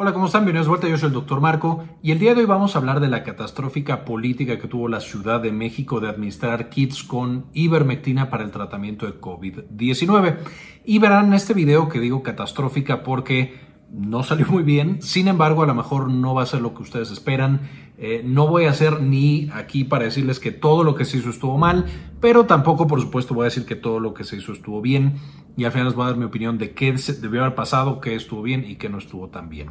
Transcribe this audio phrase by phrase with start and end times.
[0.00, 0.42] Hola, ¿cómo están?
[0.42, 2.78] Bienvenidos de vuelta, yo soy el doctor Marco y el día de hoy vamos a
[2.78, 7.46] hablar de la catastrófica política que tuvo la Ciudad de México de administrar kits con
[7.52, 10.38] ivermectina para el tratamiento de COVID-19.
[10.84, 13.58] Y verán en este video que digo catastrófica porque
[13.90, 16.82] no salió muy bien, sin embargo a lo mejor no va a ser lo que
[16.84, 17.62] ustedes esperan.
[18.00, 21.30] Eh, no voy a hacer ni aquí para decirles que todo lo que se hizo
[21.30, 21.84] estuvo mal,
[22.20, 25.14] pero tampoco por supuesto voy a decir que todo lo que se hizo estuvo bien
[25.56, 28.14] y al final les voy a dar mi opinión de qué debió haber pasado, qué
[28.14, 29.70] estuvo bien y qué no estuvo tan bien.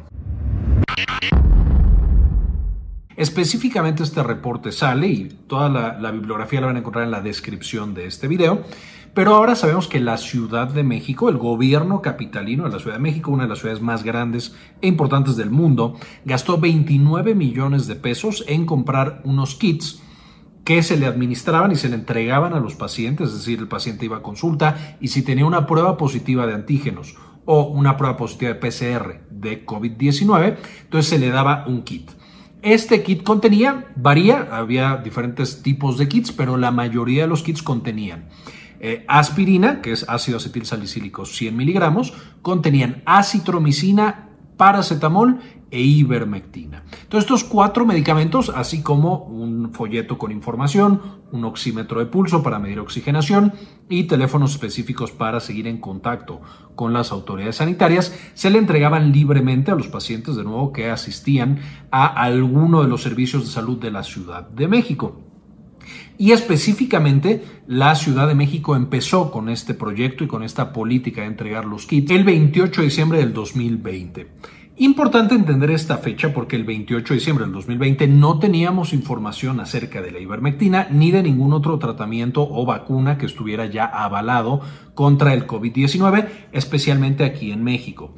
[3.16, 7.92] Específicamente este reporte sale y toda la, bibliografía la van a encontrar en la descripción
[7.92, 8.62] de este video.
[9.18, 13.02] Pero ahora sabemos que la Ciudad de México, el gobierno capitalino de la Ciudad de
[13.02, 17.96] México, una de las ciudades más grandes e importantes del mundo, gastó 29 millones de
[17.96, 20.00] pesos en comprar unos kits
[20.62, 24.04] que se le administraban y se le entregaban a los pacientes, es decir, el paciente
[24.04, 28.52] iba a consulta y si tenía una prueba positiva de antígenos o una prueba positiva
[28.52, 32.08] de PCR de COVID-19, entonces se le daba un kit.
[32.62, 37.64] Este kit contenía, varía, había diferentes tipos de kits, pero la mayoría de los kits
[37.64, 38.28] contenían
[38.80, 42.12] eh, aspirina, que es ácido acetil salicílico 100 miligramos,
[42.42, 45.40] contenían acitromicina, paracetamol
[45.70, 46.84] e ivermectina.
[47.02, 52.58] Entonces, estos cuatro medicamentos, así como un folleto con información, un oxímetro de pulso para
[52.58, 53.52] medir oxigenación
[53.88, 56.40] y teléfonos específicos para seguir en contacto
[56.74, 61.60] con las autoridades sanitarias, se le entregaban libremente a los pacientes de nuevo que asistían
[61.90, 65.27] a alguno de los servicios de salud de la Ciudad de México.
[66.18, 71.28] Y específicamente la Ciudad de México empezó con este proyecto y con esta política de
[71.28, 74.26] entregar los kits el 28 de diciembre del 2020.
[74.80, 80.02] Importante entender esta fecha porque el 28 de diciembre del 2020 no teníamos información acerca
[80.02, 84.60] de la ivermectina ni de ningún otro tratamiento o vacuna que estuviera ya avalado
[84.94, 88.14] contra el COVID-19, especialmente aquí en México.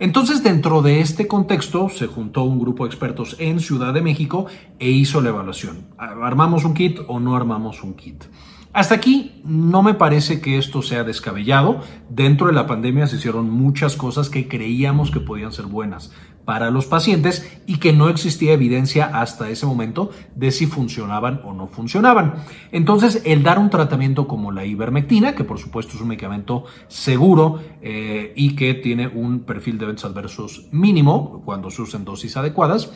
[0.00, 4.46] Entonces, dentro de este contexto, se juntó un grupo de expertos en Ciudad de México
[4.78, 5.88] e hizo la evaluación.
[5.98, 8.24] ¿Armamos un kit o no armamos un kit?
[8.72, 11.80] Hasta aquí no me parece que esto sea descabellado.
[12.08, 16.12] Dentro de la pandemia se hicieron muchas cosas que creíamos que podían ser buenas
[16.50, 21.52] para los pacientes y que no existía evidencia hasta ese momento de si funcionaban o
[21.52, 22.42] no funcionaban.
[22.72, 27.60] Entonces, el dar un tratamiento como la ivermectina, que por supuesto es un medicamento seguro
[27.82, 32.90] eh, y que tiene un perfil de eventos adversos mínimo cuando se usen dosis adecuadas,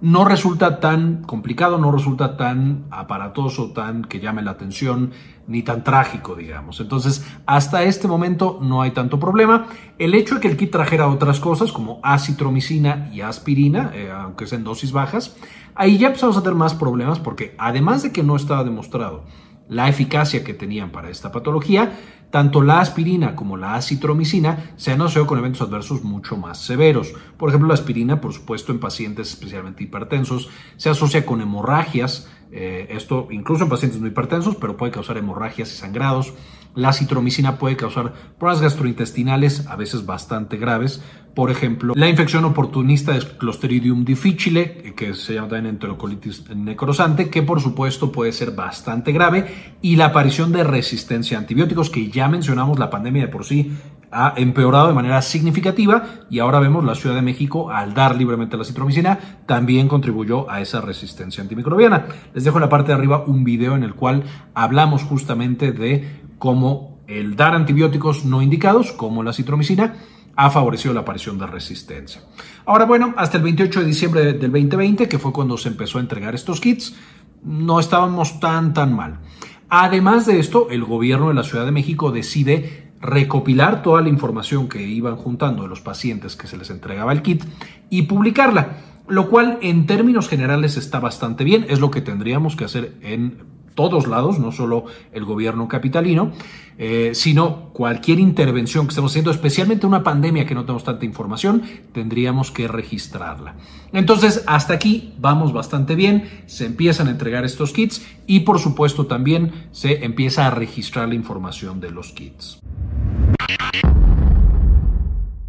[0.00, 5.12] no resulta tan complicado, no resulta tan aparatoso, tan que llame la atención,
[5.46, 6.80] ni tan trágico, digamos.
[6.80, 9.66] Entonces, hasta este momento no hay tanto problema.
[9.98, 14.46] El hecho de que el kit trajera otras cosas como acitromicina y aspirina, eh, aunque
[14.46, 15.36] sean dosis bajas,
[15.74, 19.22] ahí ya empezamos a tener más problemas porque además de que no estaba demostrado
[19.68, 21.98] la eficacia que tenían para esta patología,
[22.30, 27.12] tanto la aspirina como la acitromicina se han asociado con eventos adversos mucho más severos.
[27.36, 32.88] Por ejemplo, la aspirina, por supuesto, en pacientes especialmente hipertensos, se asocia con hemorragias, eh,
[32.90, 36.34] esto incluso en pacientes no hipertensos, pero puede causar hemorragias y sangrados.
[36.76, 41.02] La citromicina puede causar pruebas gastrointestinales, a veces bastante graves.
[41.34, 47.42] Por ejemplo, la infección oportunista de Clostridium difficile, que se llama también enterocolitis necrosante, que
[47.42, 49.74] por supuesto puede ser bastante grave.
[49.80, 53.72] Y la aparición de resistencia a antibióticos, que ya mencionamos, la pandemia de por sí
[54.10, 58.56] ha empeorado de manera significativa y ahora vemos la Ciudad de México al dar libremente
[58.56, 62.06] la citromicina también contribuyó a esa resistencia antimicrobiana.
[62.34, 64.24] Les dejo en la parte de arriba un video en el cual
[64.54, 69.94] hablamos justamente de cómo el dar antibióticos no indicados, como la citromicina,
[70.36, 72.22] ha favorecido la aparición de resistencia.
[72.66, 76.02] Ahora, bueno, hasta el 28 de diciembre del 2020, que fue cuando se empezó a
[76.02, 76.94] entregar estos kits,
[77.42, 79.20] no estábamos tan, tan mal.
[79.68, 84.68] Además de esto, el gobierno de la Ciudad de México decide recopilar toda la información
[84.68, 87.44] que iban juntando de los pacientes que se les entregaba el kit
[87.88, 88.78] y publicarla,
[89.08, 93.56] lo cual en términos generales está bastante bien, es lo que tendríamos que hacer en
[93.76, 96.32] todos lados, no solo el gobierno capitalino,
[96.78, 101.62] eh, sino cualquier intervención que estemos haciendo, especialmente una pandemia que no tenemos tanta información,
[101.92, 103.54] tendríamos que registrarla.
[103.92, 109.06] Entonces, hasta aquí vamos bastante bien, se empiezan a entregar estos kits y por supuesto
[109.06, 112.58] también se empieza a registrar la información de los kits.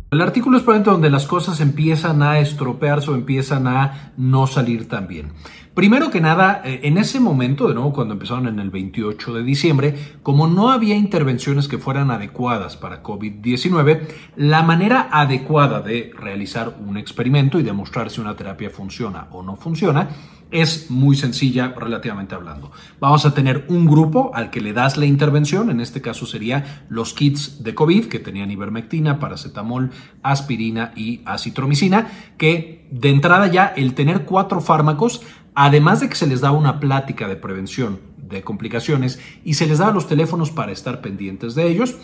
[0.10, 4.88] El artículo es probablemente donde las cosas empiezan a estropearse o empiezan a no salir
[4.88, 5.34] tan bien.
[5.78, 9.44] Primero que nada, eh, en ese momento, de nuevo cuando empezaron en el 28 de
[9.44, 14.08] diciembre, como no había intervenciones que fueran adecuadas para COVID-19,
[14.38, 19.56] la manera adecuada de realizar un experimento y demostrar si una terapia funciona o no
[19.56, 20.10] funciona
[20.52, 22.72] es muy sencilla relativamente hablando.
[23.00, 26.86] Vamos a tener un grupo al que le das la intervención, en este caso sería
[26.90, 29.92] los kits de COVID que tenían ivermectina, paracetamol,
[30.24, 32.08] aspirina y acitromicina,
[32.38, 35.22] que de entrada ya el tener cuatro fármacos,
[35.60, 39.80] además de que se les da una plática de prevención de complicaciones y se les
[39.80, 41.96] da los teléfonos para estar pendientes de ellos,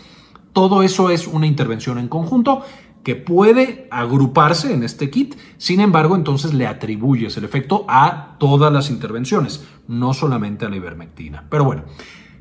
[0.52, 2.62] todo eso es una intervención en conjunto
[3.04, 8.72] que puede agruparse en este kit, sin embargo, entonces le atribuyes el efecto a todas
[8.72, 11.44] las intervenciones, no solamente a la ivermectina.
[11.48, 11.84] Pero bueno,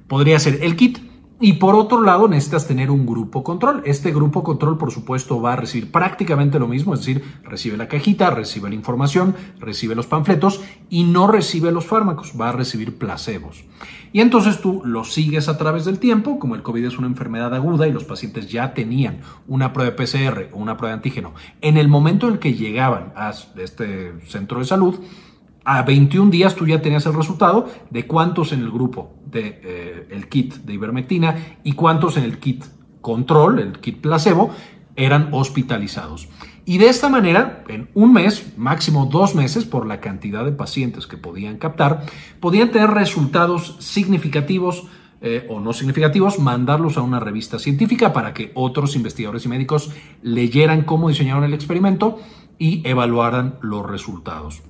[0.08, 0.98] podría ser el kit.
[1.46, 3.82] Y por otro lado, necesitas tener un grupo control.
[3.84, 7.90] Este grupo control, por supuesto, va a recibir prácticamente lo mismo, es decir, recibe la
[7.90, 12.98] cajita, recibe la información, recibe los panfletos y no recibe los fármacos, va a recibir
[12.98, 13.66] placebos.
[14.14, 17.54] Y entonces tú lo sigues a través del tiempo, como el COVID es una enfermedad
[17.54, 21.34] aguda y los pacientes ya tenían una prueba de PCR o una prueba de antígeno,
[21.60, 24.98] en el momento en el que llegaban a este centro de salud,
[25.66, 30.08] a 21 días tú ya tenías el resultado de cuántos en el grupo del de,
[30.10, 32.64] eh, kit de ivermectina y cuántos en el kit
[33.02, 34.52] control, el kit placebo,
[34.96, 36.30] eran hospitalizados.
[36.66, 41.08] Y de esta manera, en un mes, máximo dos meses, por la cantidad de pacientes
[41.08, 42.06] que podían captar,
[42.40, 44.88] podían tener resultados significativos
[45.26, 49.92] eh, o no significativos, mandarlos a una revista científica para que otros investigadores y médicos
[50.22, 52.20] leyeran cómo diseñaron el experimento
[52.60, 54.64] y evaluaran los resultados.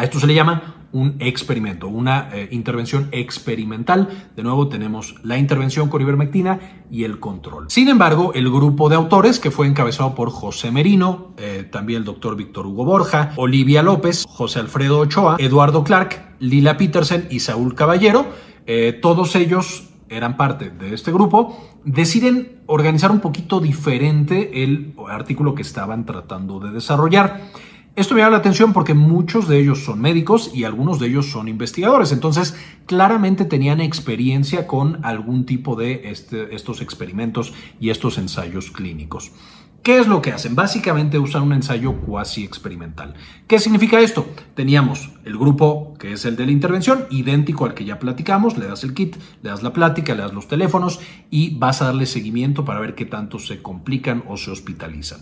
[0.00, 4.08] A esto se le llama un experimento, una eh, intervención experimental.
[4.34, 6.58] De nuevo tenemos la intervención con ivermectina
[6.90, 7.66] y el control.
[7.68, 12.04] Sin embargo, el grupo de autores que fue encabezado por José Merino, eh, también el
[12.06, 17.74] doctor Víctor Hugo Borja, Olivia López, José Alfredo Ochoa, Eduardo Clark, Lila Petersen y Saúl
[17.74, 18.24] Caballero,
[18.64, 25.54] eh, todos ellos eran parte de este grupo, deciden organizar un poquito diferente el artículo
[25.54, 27.50] que estaban tratando de desarrollar.
[27.96, 31.26] Esto me llama la atención porque muchos de ellos son médicos y algunos de ellos
[31.30, 32.54] son investigadores, entonces
[32.86, 39.32] claramente tenían experiencia con algún tipo de este, estos experimentos y estos ensayos clínicos.
[39.82, 40.54] ¿Qué es lo que hacen?
[40.54, 43.14] Básicamente usan un ensayo cuasi experimental.
[43.46, 44.26] ¿Qué significa esto?
[44.54, 48.66] Teníamos el grupo que es el de la intervención, idéntico al que ya platicamos, le
[48.66, 51.00] das el kit, le das la plática, le das los teléfonos
[51.30, 55.20] y vas a darle seguimiento para ver qué tanto se complican o se hospitalizan.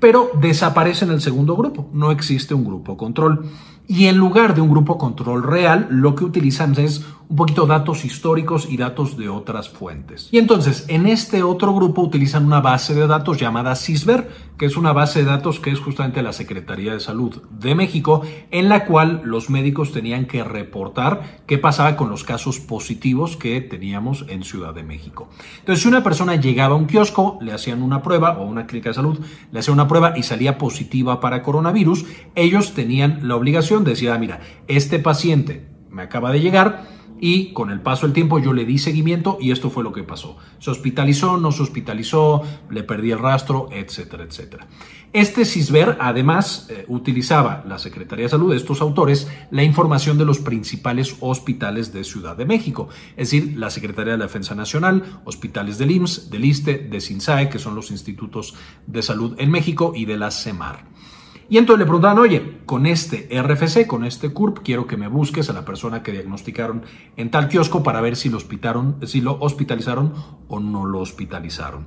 [0.00, 3.46] Pero desaparece en el segundo grupo, no existe un grupo control.
[3.86, 8.04] Y en lugar de un grupo control real, lo que utilizan es un poquito datos
[8.04, 10.28] históricos y datos de otras fuentes.
[10.30, 14.28] Y entonces, en este otro grupo utilizan una base de datos llamada CISBER,
[14.58, 18.22] que es una base de datos que es justamente la Secretaría de Salud de México,
[18.50, 23.60] en la cual los médicos tenían que reportar qué pasaba con los casos positivos que
[23.60, 25.28] teníamos en Ciudad de México.
[25.60, 28.90] Entonces, si una persona llegaba a un kiosco, le hacían una prueba o una clínica
[28.90, 29.18] de salud,
[29.50, 32.04] le hacían una prueba y salía positiva para coronavirus,
[32.34, 36.93] ellos tenían la obligación de decir, ah, mira, este paciente me acaba de llegar,
[37.26, 40.02] y con el paso del tiempo yo le di seguimiento y esto fue lo que
[40.02, 40.36] pasó.
[40.58, 44.66] Se hospitalizó, no se hospitalizó, le perdí el rastro, etcétera, etcétera.
[45.14, 50.26] Este CISBER además eh, utilizaba la Secretaría de Salud de estos autores la información de
[50.26, 55.20] los principales hospitales de Ciudad de México, es decir, la Secretaría de la Defensa Nacional,
[55.24, 58.54] hospitales del IMSS, del ISTE, de SINSAE, que son los institutos
[58.86, 60.93] de salud en México, y de la CEMAR.
[61.48, 65.50] Y entonces le preguntaban, oye, con este RFC, con este CURP, quiero que me busques
[65.50, 66.82] a la persona que diagnosticaron
[67.16, 68.38] en tal kiosco para ver si lo,
[69.02, 70.14] si lo hospitalizaron
[70.48, 71.86] o no lo hospitalizaron.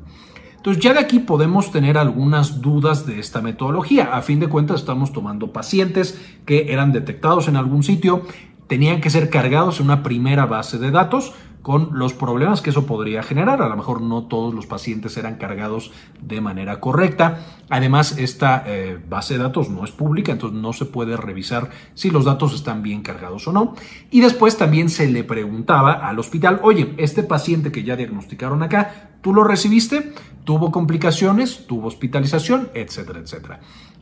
[0.58, 4.16] Entonces ya de aquí podemos tener algunas dudas de esta metodología.
[4.16, 8.24] A fin de cuentas estamos tomando pacientes que eran detectados en algún sitio,
[8.68, 11.34] tenían que ser cargados en una primera base de datos,
[11.68, 13.62] con los problemas que eso podría generar.
[13.62, 17.40] A lo mejor no todos los pacientes eran cargados de manera correcta.
[17.68, 22.10] Además, esta eh, base de datos no es pública, entonces no se puede revisar si
[22.10, 23.76] los datos están bien cargados o no.
[24.12, 29.10] Y después también se le preguntaba al hospital, oye, este paciente que ya diagnosticaron acá,
[29.20, 30.14] ¿tú lo recibiste?
[30.46, 31.68] ¿Tuvo complicaciones?
[31.68, 32.70] ¿Tuvo hospitalización?
[32.76, 33.60] Etcétera, etcétera.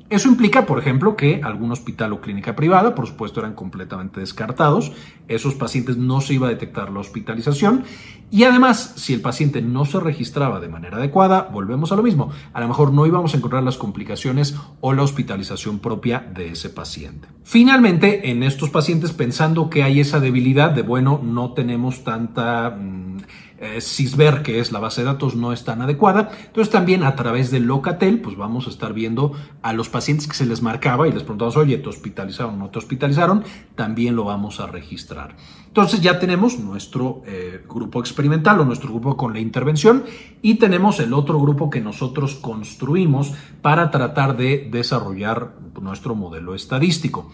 [0.08, 4.92] Eso implica, por ejemplo, que algún hospital o clínica privada, por supuesto, eran completamente descartados.
[5.28, 7.84] Esos pacientes no se iba a detectar la hospitalización.
[8.30, 12.32] Y además, si el paciente no se registraba de manera adecuada, volvemos a lo mismo.
[12.54, 16.70] A lo mejor no íbamos a encontrar las complicaciones o la hospitalización propia de ese
[16.70, 17.28] paciente.
[17.44, 22.70] Finalmente, en estos pacientes, pensando que hay esa debilidad de, bueno, no tenemos tanta...
[22.70, 23.18] Mm,
[23.58, 26.32] eh, CISBER, que es la base de datos, no es tan adecuada.
[26.46, 30.36] Entonces también a través de Locatel, pues vamos a estar viendo a los pacientes que
[30.36, 33.44] se les marcaba y les preguntamos, oye, ¿te hospitalizaron o no te hospitalizaron?
[33.76, 35.36] También lo vamos a registrar.
[35.68, 40.06] Entonces ya tenemos nuestro eh, grupo experimental o nuestro grupo con la intervención
[40.42, 47.32] y tenemos el otro grupo que nosotros construimos para tratar de desarrollar nuestro modelo estadístico.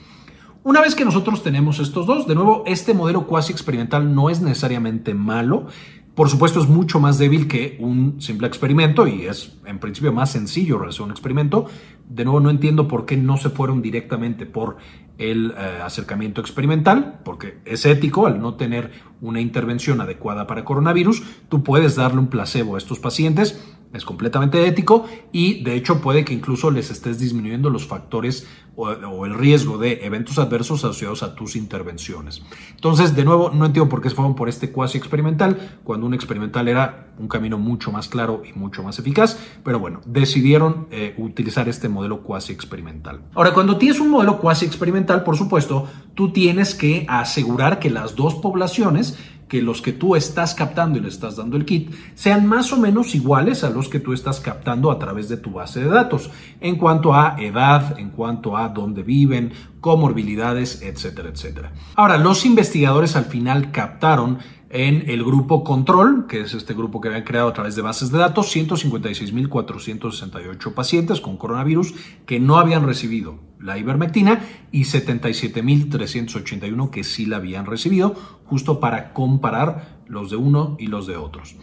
[0.63, 4.41] Una vez que nosotros tenemos estos dos, de nuevo, este modelo cuasi experimental no es
[4.41, 5.65] necesariamente malo.
[6.15, 10.31] Por supuesto, es mucho más débil que un simple experimento y es en principio más
[10.31, 11.67] sencillo realizar un experimento.
[12.09, 14.75] De nuevo, no entiendo por qué no se fueron directamente por
[15.17, 18.91] el eh, acercamiento experimental, porque es ético al no tener
[19.21, 21.23] una intervención adecuada para coronavirus.
[21.47, 26.23] Tú puedes darle un placebo a estos pacientes es completamente ético y de hecho puede
[26.25, 31.35] que incluso les estés disminuyendo los factores o, el riesgo de eventos adversos asociados a
[31.35, 32.41] tus intervenciones.
[32.73, 36.13] Entonces, de nuevo, no entiendo por qué se fueron por este cuasi experimental, cuando un
[36.13, 41.13] experimental era un camino mucho más claro y mucho más eficaz, pero bueno, decidieron eh,
[41.17, 43.21] utilizar este modelo cuasi experimental.
[43.35, 48.15] Ahora, cuando tienes un modelo cuasi experimental, por supuesto, tú tienes que asegurar que las
[48.15, 49.17] dos poblaciones
[49.51, 52.77] que los que tú estás captando y le estás dando el kit sean más o
[52.77, 56.31] menos iguales a los que tú estás captando a través de tu base de datos,
[56.61, 61.73] en cuanto a edad, en cuanto a dónde viven, comorbilidades, etcétera, etcétera.
[61.95, 64.37] Ahora, los investigadores al final captaron
[64.71, 68.11] en el grupo Control, que es este grupo que habían creado a través de bases
[68.11, 71.93] de datos, 156.468 pacientes con coronavirus
[72.25, 79.13] que no habían recibido la ivermectina y 77.381 que sí la habían recibido, justo para
[79.13, 81.57] comparar los de uno y los de otros.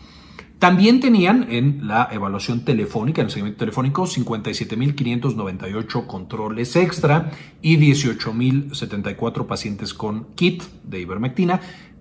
[0.59, 7.31] También tenían en la evaluación telefónica, en el seguimiento telefónico, 57.598 controles extra
[7.63, 11.61] y 18.074 pacientes con kit de ivermectina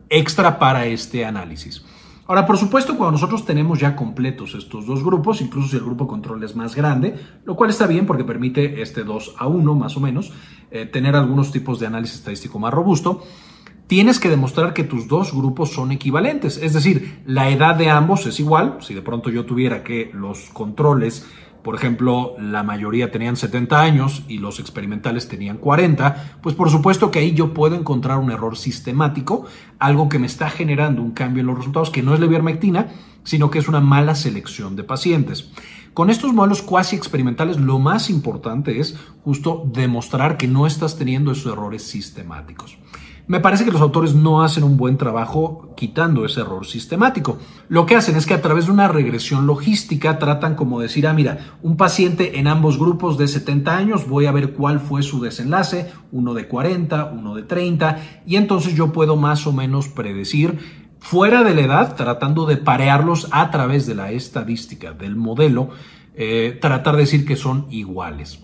[0.10, 1.84] extra para este análisis.
[2.28, 6.08] Ahora, por supuesto, cuando nosotros tenemos ya completos estos dos grupos, incluso si el grupo
[6.08, 9.96] control es más grande, lo cual está bien porque permite este 2 a 1 más
[9.96, 10.34] o menos,
[10.70, 13.24] eh, tener algunos tipos de análisis estadístico más robusto,
[13.88, 16.58] tienes que demostrar que tus dos grupos son equivalentes.
[16.58, 18.80] Es decir, la edad de ambos es igual.
[18.82, 21.26] Si de pronto yo tuviera que los controles
[21.68, 27.12] por ejemplo, la mayoría tenían 70 años y los experimentales tenían 40, pues por supuesto
[27.12, 29.46] que ahí yo puedo encontrar un error sistemático,
[29.78, 32.88] algo que me está generando un cambio en los resultados, que no es la ivermectina,
[33.26, 35.52] sino que es una mala selección de pacientes.
[35.94, 38.96] Con estos modelos cuasi experimentales, lo más importante es
[39.26, 42.78] justo demostrar que no estás teniendo esos errores sistemáticos.
[43.28, 47.38] Me parece que los autores no hacen un buen trabajo quitando ese error sistemático.
[47.68, 51.14] Lo que hacen es que a través de una regresión logística tratan como decir, ah,
[51.14, 55.20] mira, un paciente en ambos grupos de 70 años, voy a ver cuál fue su
[55.20, 60.88] desenlace, uno de 40, uno de 30, y entonces yo puedo más o menos predecir
[61.00, 65.72] fuera de la edad, tratando de parearlos a través de la estadística del modelo,
[66.16, 68.40] eh, tratar de decir que son iguales.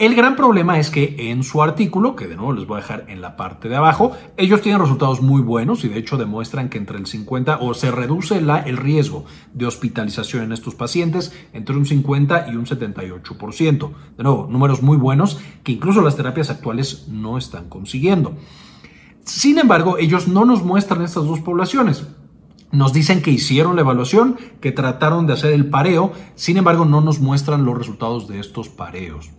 [0.00, 3.04] El gran problema es que en su artículo, que de nuevo les voy a dejar
[3.08, 6.78] en la parte de abajo, ellos tienen resultados muy buenos y de hecho demuestran que
[6.78, 11.84] entre el 50 o se reduce el riesgo de hospitalización en estos pacientes entre un
[11.84, 13.90] 50 y un 78%.
[14.16, 18.38] De nuevo, números muy buenos que incluso las terapias actuales no están consiguiendo.
[19.26, 22.06] Sin embargo, ellos no nos muestran estas dos poblaciones.
[22.72, 27.02] Nos dicen que hicieron la evaluación, que trataron de hacer el pareo, sin embargo no
[27.02, 29.30] nos muestran los resultados de estos pareos.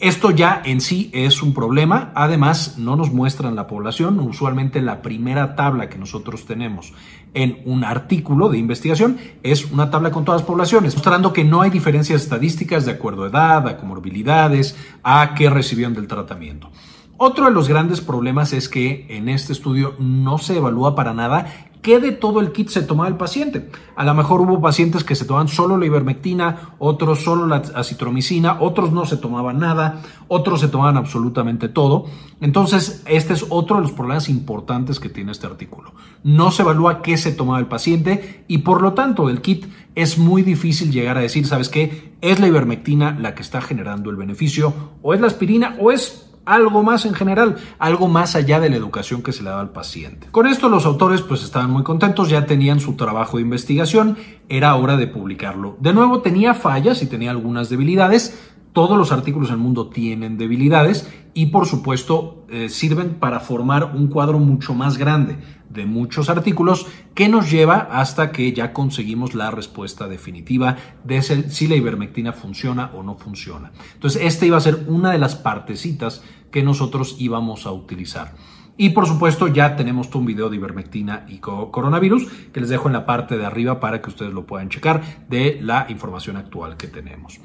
[0.00, 2.10] Esto ya en sí es un problema.
[2.14, 4.18] Además, no nos muestran la población.
[4.18, 6.94] Usualmente la primera tabla que nosotros tenemos
[7.34, 11.60] en un artículo de investigación es una tabla con todas las poblaciones, mostrando que no
[11.60, 16.70] hay diferencias estadísticas de acuerdo a edad, a comorbilidades, a qué recibieron del tratamiento.
[17.18, 21.68] Otro de los grandes problemas es que en este estudio no se evalúa para nada
[21.82, 23.70] ¿Qué de todo el kit se tomaba el paciente?
[23.96, 28.58] A lo mejor hubo pacientes que se tomaban solo la ivermectina, otros solo la acitromicina,
[28.60, 32.04] otros no se tomaban nada, otros se tomaban absolutamente todo.
[32.42, 35.94] Entonces, este es otro de los problemas importantes que tiene este artículo.
[36.22, 40.18] No se evalúa qué se tomaba el paciente y por lo tanto el kit es
[40.18, 42.12] muy difícil llegar a decir, ¿sabes qué?
[42.20, 44.74] ¿Es la ivermectina la que está generando el beneficio?
[45.00, 45.76] ¿O es la aspirina?
[45.80, 49.50] ¿O es algo más en general, algo más allá de la educación que se le
[49.50, 50.26] da al paciente.
[50.32, 54.16] Con esto los autores pues estaban muy contentos, ya tenían su trabajo de investigación,
[54.48, 55.76] era hora de publicarlo.
[55.80, 58.36] De nuevo tenía fallas y tenía algunas debilidades,
[58.72, 63.92] todos los artículos en el mundo tienen debilidades y por supuesto eh, sirven para formar
[63.94, 65.38] un cuadro mucho más grande
[65.70, 71.68] de muchos artículos que nos lleva hasta que ya conseguimos la respuesta definitiva de si
[71.68, 73.70] la ivermectina funciona o no funciona.
[73.94, 78.34] Entonces, esta iba a ser una de las partecitas que nosotros íbamos a utilizar.
[78.76, 82.94] Y por supuesto ya tenemos un video de ivermectina y coronavirus que les dejo en
[82.94, 86.86] la parte de arriba para que ustedes lo puedan checar de la información actual que
[86.86, 87.40] tenemos.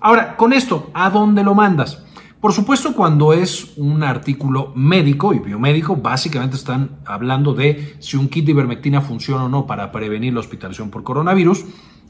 [0.00, 2.04] Ahora, con esto, ¿a dónde lo mandas?
[2.40, 8.28] Por supuesto, cuando es un artículo médico y biomédico, básicamente están hablando de si un
[8.28, 11.64] kit de ivermectina funciona o no para prevenir la hospitalización por coronavirus.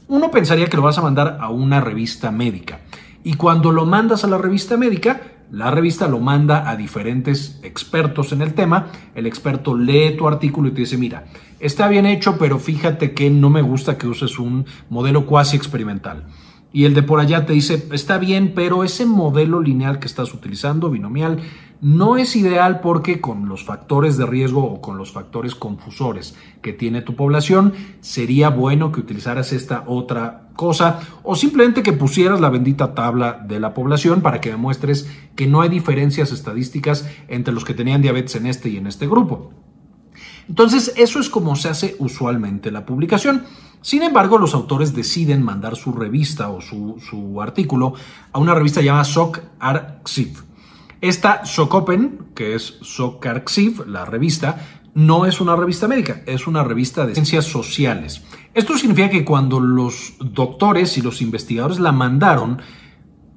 [0.09, 2.81] Uno pensaría que lo vas a mandar a una revista médica.
[3.25, 8.31] Y cuando lo mandas a la revista médica, la revista lo manda a diferentes expertos
[8.31, 8.89] en el tema.
[9.15, 11.25] El experto lee tu artículo y te dice, mira,
[11.59, 16.27] está bien hecho, pero fíjate que no me gusta que uses un modelo cuasi experimental.
[16.71, 20.31] Y el de por allá te dice, está bien, pero ese modelo lineal que estás
[20.31, 21.39] utilizando, binomial,
[21.81, 26.73] no es ideal porque con los factores de riesgo o con los factores confusores que
[26.73, 32.49] tiene tu población, sería bueno que utilizaras esta otra cosa o simplemente que pusieras la
[32.49, 37.65] bendita tabla de la población para que demuestres que no hay diferencias estadísticas entre los
[37.65, 39.51] que tenían diabetes en este y en este grupo.
[40.47, 43.43] Entonces, eso es como se hace usualmente la publicación.
[43.81, 47.93] Sin embargo, los autores deciden mandar su revista o su, artículo
[48.31, 50.43] a una revista llamada SOC Arxiv.
[51.01, 57.05] Esta Socopen, que es Socarxiv, la revista, no es una revista médica, es una revista
[57.05, 58.23] de ciencias sociales.
[58.55, 62.61] Esto significa que cuando los doctores y los investigadores la mandaron,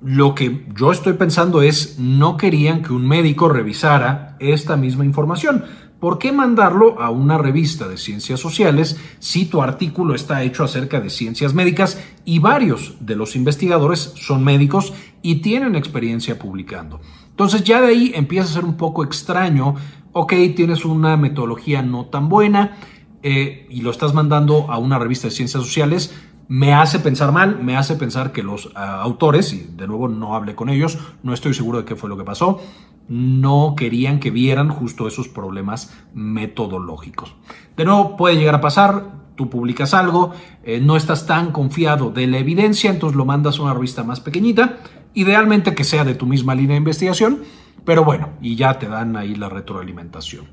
[0.01, 5.65] lo que yo estoy pensando es no querían que un médico revisara esta misma información.
[5.99, 11.01] ¿Por qué mandarlo a una revista de ciencias sociales si tu artículo está hecho acerca
[11.01, 17.01] de ciencias médicas y varios de los investigadores son médicos y tienen experiencia publicando?
[17.31, 19.75] Entonces ya de ahí empieza a ser un poco extraño,
[20.13, 22.79] ok, tienes una metodología no tan buena
[23.23, 26.15] eh, y lo estás mandando a una revista de ciencias sociales,
[26.49, 30.35] me hace pensar mal, me hace pensar que los ah, autores, y de nuevo no
[30.35, 32.61] hablé con ellos, no estoy seguro de qué fue lo que pasó,
[33.09, 37.35] no querían que vieran justo esos problemas metodológicos.
[37.77, 40.33] De nuevo, puede llegar a pasar, tú publicas algo,
[40.65, 44.21] eh, no estás tan confiado de la evidencia, entonces lo mandas a una revista más
[44.21, 44.79] pequeñita,
[45.15, 47.43] idealmente que sea de tu misma línea de investigación,
[47.85, 50.47] pero bueno, y ya te dan ahí la retroalimentación.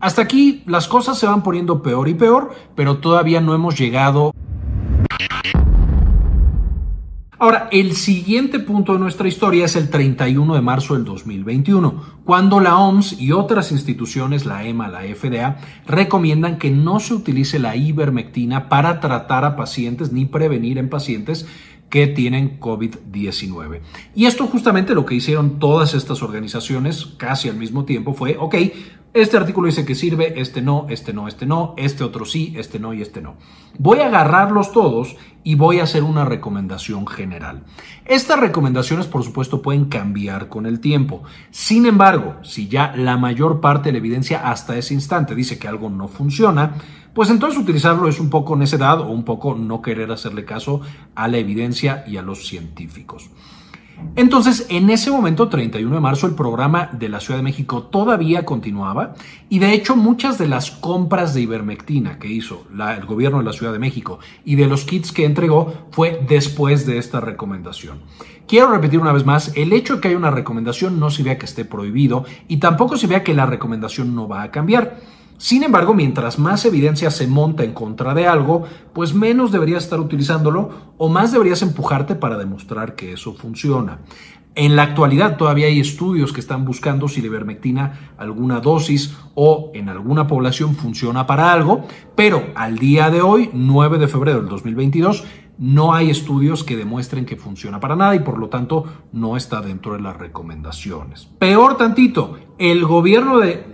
[0.00, 4.32] Hasta aquí las cosas se van poniendo peor y peor, pero todavía no hemos llegado.
[7.38, 12.60] Ahora, el siguiente punto de nuestra historia es el 31 de marzo del 2021, cuando
[12.60, 17.76] la OMS y otras instituciones, la EMA, la FDA, recomiendan que no se utilice la
[17.76, 21.46] ivermectina para tratar a pacientes ni prevenir en pacientes
[21.90, 23.80] que tienen COVID-19.
[24.14, 28.54] Y esto justamente lo que hicieron todas estas organizaciones casi al mismo tiempo fue, ok,
[29.12, 32.78] este artículo dice que sirve, este no, este no, este no, este otro sí, este
[32.78, 33.34] no y este no.
[33.76, 37.64] Voy a agarrarlos todos y voy a hacer una recomendación general.
[38.04, 41.24] Estas recomendaciones, por supuesto, pueden cambiar con el tiempo.
[41.50, 45.66] Sin embargo, si ya la mayor parte de la evidencia hasta ese instante dice que
[45.66, 46.74] algo no funciona,
[47.14, 50.80] pues entonces utilizarlo es un poco necedad o un poco no querer hacerle caso
[51.14, 53.30] a la evidencia y a los científicos.
[54.16, 58.44] Entonces, en ese momento, 31 de marzo, el programa de la Ciudad de México todavía
[58.44, 59.14] continuaba
[59.48, 63.52] y de hecho muchas de las compras de ivermectina que hizo el gobierno de la
[63.52, 68.00] Ciudad de México y de los kits que entregó fue después de esta recomendación.
[68.48, 71.46] Quiero repetir una vez más, el hecho de que haya una recomendación no significa que
[71.46, 75.19] esté prohibido y tampoco significa que la recomendación no va a cambiar.
[75.40, 79.98] Sin embargo, mientras más evidencia se monta en contra de algo, pues menos deberías estar
[79.98, 84.00] utilizándolo o más deberías empujarte para demostrar que eso funciona.
[84.54, 89.70] En la actualidad todavía hay estudios que están buscando si la ivermectina, alguna dosis o
[89.72, 94.48] en alguna población funciona para algo, pero al día de hoy, 9 de febrero del
[94.50, 95.24] 2022,
[95.56, 99.60] no hay estudios que demuestren que funciona para nada y por lo tanto no está
[99.60, 101.26] dentro de las recomendaciones.
[101.38, 103.64] Peor tantito, el gobierno de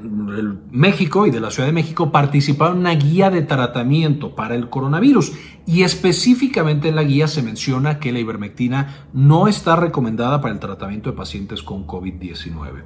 [0.70, 4.68] México y de la Ciudad de México participaron en una guía de tratamiento para el
[4.68, 5.32] coronavirus
[5.66, 10.60] y específicamente en la guía se menciona que la ivermectina no está recomendada para el
[10.60, 12.84] tratamiento de pacientes con COVID-19.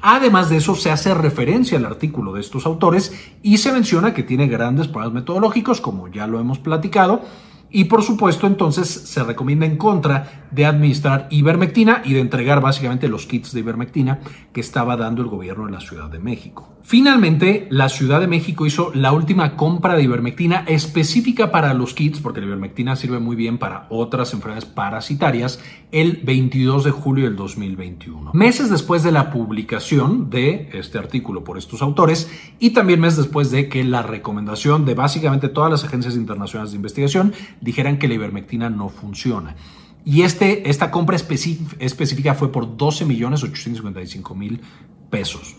[0.00, 3.12] Además de eso, se hace referencia al artículo de estos autores
[3.42, 7.20] y se menciona que tiene grandes problemas metodológicos, como ya lo hemos platicado,
[7.72, 13.08] y por supuesto, entonces se recomienda en contra de administrar ivermectina y de entregar básicamente
[13.08, 14.20] los kits de ivermectina
[14.52, 16.68] que estaba dando el gobierno de la Ciudad de México.
[16.84, 22.20] Finalmente, la Ciudad de México hizo la última compra de ivermectina específica para los kits,
[22.20, 25.60] porque la ivermectina sirve muy bien para otras enfermedades parasitarias,
[25.92, 28.32] el 22 de julio del 2021.
[28.34, 33.50] Meses después de la publicación de este artículo por estos autores y también meses después
[33.50, 37.32] de que la recomendación de básicamente todas las agencias internacionales de investigación
[37.62, 39.56] dijeran que la ivermectina no funciona.
[40.04, 44.60] y este, esta compra específica fue por 12 millones 855 mil
[45.10, 45.56] pesos.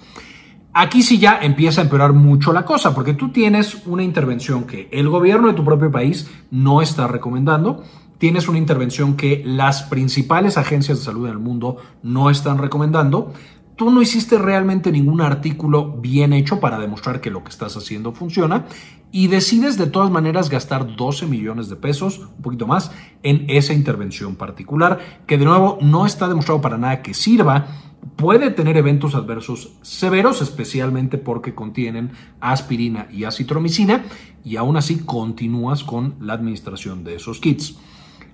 [0.74, 4.90] Aquí sí ya empieza a empeorar mucho la cosa, porque tú tienes una intervención que
[4.92, 7.84] el gobierno de tu propio país no está recomendando,
[8.18, 13.34] tienes una intervención que las principales agencias de salud en el mundo no están recomendando,
[13.76, 18.14] tú no hiciste realmente ningún artículo bien hecho para demostrar que lo que estás haciendo
[18.14, 18.66] funciona
[19.12, 23.74] y decides de todas maneras gastar 12 millones de pesos, un poquito más, en esa
[23.74, 27.68] intervención particular, que de nuevo no está demostrado para nada que sirva
[28.16, 34.04] puede tener eventos adversos severos, especialmente porque contienen aspirina y acitromicina,
[34.44, 37.78] y aún así continúas con la administración de esos kits.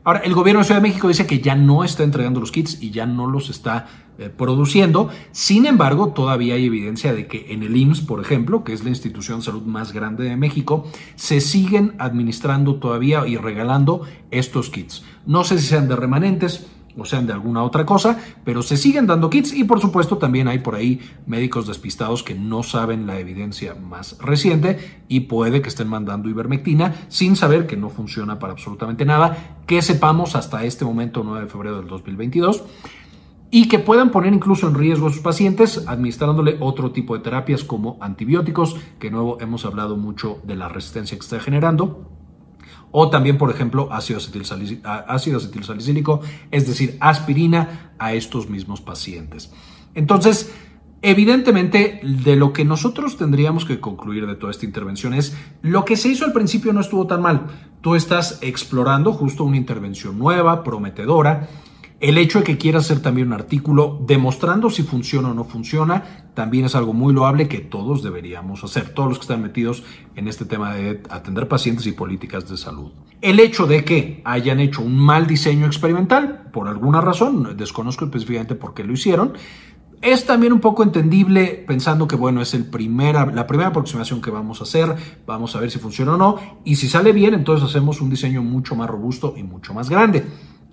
[0.03, 2.81] Ahora, el gobierno de Ciudad de México dice que ya no está entregando los kits
[2.81, 3.87] y ya no los está
[4.27, 5.09] produciendo.
[5.31, 8.89] Sin embargo, todavía hay evidencia de que en el IMSS, por ejemplo, que es la
[8.89, 14.01] institución de salud más grande de México, se siguen administrando todavía y regalando
[14.31, 15.03] estos kits.
[15.25, 19.07] No sé si sean de remanentes, o sean de alguna otra cosa, pero se siguen
[19.07, 23.19] dando kits y por supuesto también hay por ahí médicos despistados que no saben la
[23.19, 28.53] evidencia más reciente y puede que estén mandando ivermectina sin saber que no funciona para
[28.53, 32.63] absolutamente nada, que sepamos hasta este momento 9 de febrero del 2022
[33.51, 37.63] y que puedan poner incluso en riesgo a sus pacientes administrándole otro tipo de terapias
[37.63, 42.11] como antibióticos, que nuevo hemos hablado mucho de la resistencia que está generando
[42.91, 49.51] o también, por ejemplo, ácido, acetilsalicílico, es decir, aspirina a estos mismos pacientes.
[49.95, 50.53] Entonces,
[51.01, 55.95] Evidentemente, de lo que nosotros tendríamos que concluir de toda esta intervención es lo que
[55.95, 57.45] se hizo al principio no estuvo tan mal.
[57.79, 61.47] Tú estás explorando justo una intervención nueva, prometedora,
[61.99, 66.31] el hecho de que quieras hacer también un artículo demostrando si funciona o no funciona,
[66.33, 69.83] también es algo muy loable que todos deberíamos hacer, todos los que están metidos
[70.15, 72.91] en este tema de atender pacientes y políticas de salud.
[73.21, 78.55] El hecho de que hayan hecho un mal diseño experimental, por alguna razón, desconozco específicamente
[78.55, 79.33] por qué lo hicieron,
[80.01, 84.31] es también un poco entendible pensando que, bueno, es el primera, la primera aproximación que
[84.31, 84.95] vamos a hacer,
[85.27, 88.41] vamos a ver si funciona o no, y si sale bien, entonces hacemos un diseño
[88.41, 90.23] mucho más robusto y mucho más grande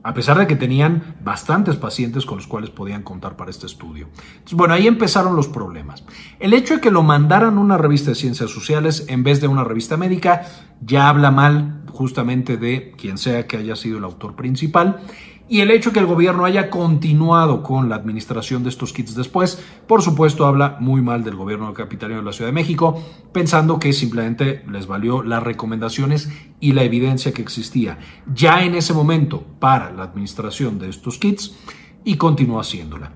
[0.07, 4.09] a pesar de que tenían bastantes pacientes con los cuales podían contar para este estudio.
[4.53, 6.05] Bueno, ahí empezaron los problemas.
[6.39, 9.49] El hecho de que lo mandaran a una revista de ciencias sociales en vez de
[9.49, 10.43] una revista médica
[10.81, 15.01] ya habla mal justamente de quien sea que haya sido el autor principal
[15.49, 19.63] y el hecho que el gobierno haya continuado con la administración de estos kits después,
[19.87, 23.01] por supuesto, habla muy mal del gobierno capitalino de la Ciudad de México,
[23.33, 26.29] pensando que simplemente les valió las recomendaciones
[26.59, 27.99] y la evidencia que existía
[28.33, 31.57] ya en ese momento para la administración de estos kits
[32.05, 33.13] y continuó haciéndola.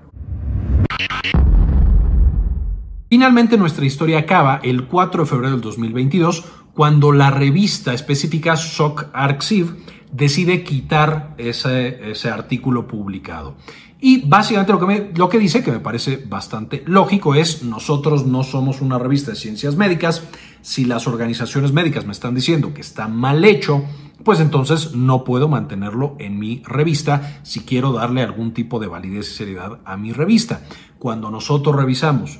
[3.09, 9.07] Finalmente nuestra historia acaba el 4 de febrero del 2022 cuando la revista específica Shock
[9.11, 9.75] Arxiv
[10.11, 13.55] decide quitar ese, ese artículo publicado.
[14.03, 18.43] Y básicamente lo que, lo que dice, que me parece bastante lógico, es nosotros no
[18.43, 20.23] somos una revista de ciencias médicas.
[20.63, 23.83] Si las organizaciones médicas me están diciendo que está mal hecho,
[24.23, 29.29] pues entonces no puedo mantenerlo en mi revista si quiero darle algún tipo de validez
[29.29, 30.63] y seriedad a mi revista.
[30.97, 32.39] Cuando nosotros revisamos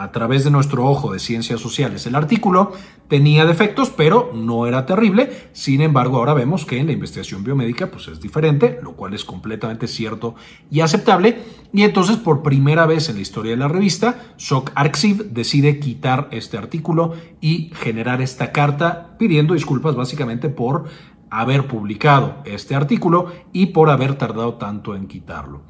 [0.00, 2.06] a través de nuestro ojo de ciencias sociales.
[2.06, 2.72] El artículo
[3.06, 5.30] tenía defectos, pero no era terrible.
[5.52, 9.26] Sin embargo, ahora vemos que en la investigación biomédica pues es diferente, lo cual es
[9.26, 10.36] completamente cierto
[10.70, 11.42] y aceptable.
[11.74, 16.28] Y entonces, por primera vez en la historia de la revista, Shock Arxiv decide quitar
[16.30, 20.86] este artículo y generar esta carta pidiendo disculpas básicamente por
[21.28, 25.60] haber publicado este artículo y por haber tardado tanto en quitarlo.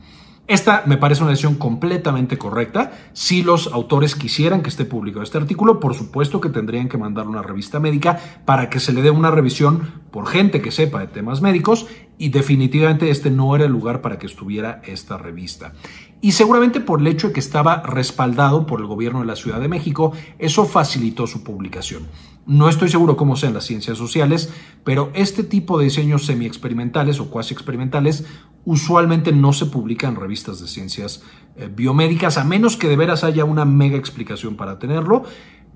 [0.51, 2.91] Esta me parece una decisión completamente correcta.
[3.13, 7.29] Si los autores quisieran que esté publicado este artículo, por supuesto que tendrían que mandar
[7.29, 11.07] una revista médica para que se le dé una revisión por gente que sepa de
[11.07, 11.87] temas médicos
[12.19, 15.73] y definitivamente este no era el lugar para que estuviera esta revista.
[16.21, 19.61] Y seguramente por el hecho de que estaba respaldado por el gobierno de la Ciudad
[19.61, 22.09] de México, eso facilitó su publicación.
[22.47, 24.53] No estoy seguro cómo sean las ciencias sociales,
[24.85, 28.25] pero este tipo de diseños semi-experimentales o cuasi experimentales
[28.65, 31.23] usualmente no se publican en revistas de ciencias
[31.57, 35.25] eh, biomédicas, a menos que de veras haya una mega explicación para tenerlo.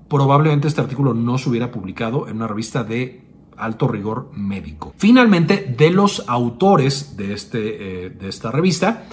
[0.09, 3.25] Probablemente este artículo no se hubiera publicado en una revista de
[3.57, 4.93] alto rigor médico.
[4.97, 9.05] Finalmente, de los autores de, este, eh, de esta revista,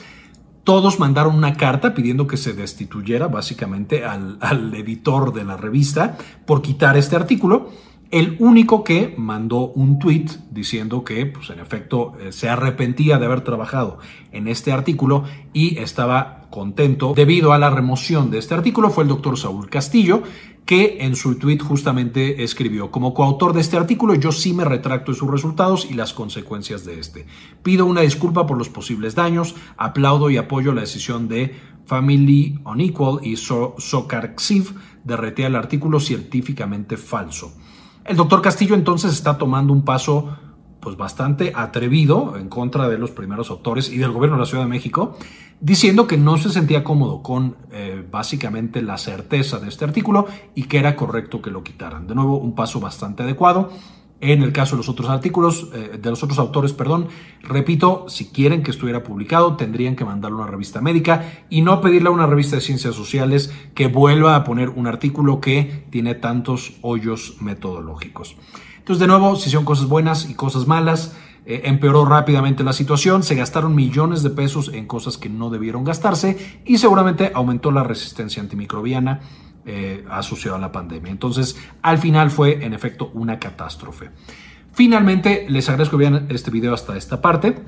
[0.64, 4.38] todos mandaron una carta pidiendo que se destituyera básicamente al,
[4.74, 7.70] editor de la revista por quitar este artículo
[8.12, 13.24] el único que mandó un tweet diciendo que, pues en efecto, eh, se arrepentía de
[13.24, 13.98] haber trabajado
[14.32, 19.08] en este artículo y estaba contento debido a la remoción de este artículo fue el
[19.08, 20.22] doctor Saúl Castillo,
[20.66, 25.12] que en su tweet justamente escribió, como coautor de este artículo, yo sí me retracto
[25.12, 27.26] de sus resultados y las consecuencias de este.
[27.62, 33.20] Pido una disculpa por los posibles daños, aplaudo y apoyo la decisión de Family Unequal
[33.22, 37.54] y Socarxiv de el artículo científicamente falso.
[38.04, 40.36] El doctor Castillo entonces está tomando un paso
[40.80, 44.64] pues bastante atrevido en contra de los primeros autores y del gobierno de la Ciudad
[44.64, 45.16] de México,
[45.60, 50.64] diciendo que no se sentía cómodo con eh, básicamente la certeza de este artículo y
[50.64, 52.08] que era correcto que lo quitaran.
[52.08, 53.70] De nuevo, un paso bastante adecuado.
[54.22, 57.08] En el caso de los otros artículos, eh, de los otros autores, perdón,
[57.42, 61.80] repito, si quieren que estuviera publicado, tendrían que mandarlo a una revista médica y no
[61.80, 66.14] pedirle a una revista de ciencias sociales que vuelva a poner un artículo que tiene
[66.14, 68.36] tantos hoyos metodológicos.
[68.78, 73.24] Entonces, de nuevo, si son cosas buenas y cosas malas, eh, empeoró rápidamente la situación,
[73.24, 77.82] se gastaron millones de pesos en cosas que no debieron gastarse y seguramente aumentó la
[77.82, 79.20] resistencia antimicrobiana
[79.64, 81.10] eh, asociado a la pandemia.
[81.10, 84.10] Entonces, al final fue en efecto una catástrofe.
[84.72, 87.62] Finalmente, les agradezco que vean este video hasta esta parte.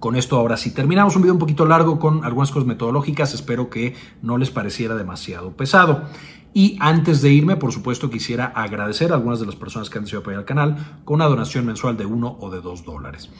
[0.00, 3.34] Con esto ahora sí terminamos un video un poquito largo con algunas cosas metodológicas.
[3.34, 6.06] Espero que no les pareciera demasiado pesado.
[6.52, 10.04] Y antes de irme, por supuesto, quisiera agradecer a algunas de las personas que han
[10.04, 13.30] decidido apoyar el canal con una donación mensual de uno o de dos dólares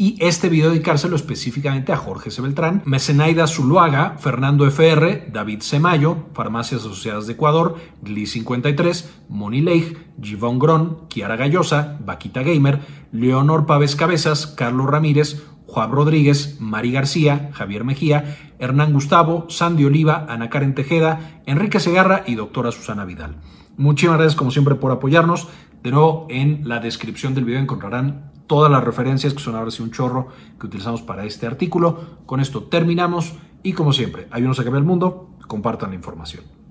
[0.00, 2.40] y este video dedicárselo específicamente a Jorge C.
[2.40, 9.98] Beltrán, Mecenaida Zuluaga, Fernando FR, David Semayo, Farmacias Asociadas de Ecuador, Gli 53, Moni Leigh,
[10.18, 12.80] Givon Gron, Kiara Gallosa, Vaquita Gamer,
[13.12, 20.26] Leonor Pávez Cabezas, Carlos Ramírez, Juan Rodríguez, Mari García, Javier Mejía, Hernán Gustavo, Sandy Oliva,
[20.28, 23.36] Ana Karen Tejeda, Enrique Segarra y doctora Susana Vidal.
[23.76, 25.48] Muchísimas gracias como siempre por apoyarnos.
[25.84, 29.80] De nuevo, en la descripción del video encontrarán todas las referencias, que son ahora sí
[29.80, 30.26] un chorro
[30.58, 32.18] que utilizamos para este artículo.
[32.26, 36.59] Con esto terminamos y como siempre, ayúdenos a cambiar el mundo, compartan la información.